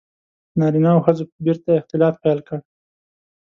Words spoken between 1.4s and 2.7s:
بېرته اختلاط پیل کړ.